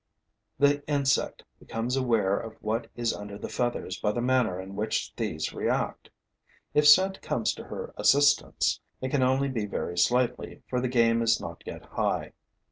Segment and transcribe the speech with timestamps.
[0.57, 5.15] The insect becomes aware of what is under the feathers by the manner in which
[5.15, 6.09] these react.
[6.73, 11.21] If scent comes to her assistance, it can only be very slightly, for the game
[11.21, 12.33] is not yet high.